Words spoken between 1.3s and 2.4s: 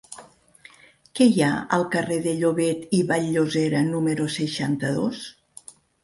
hi ha al carrer de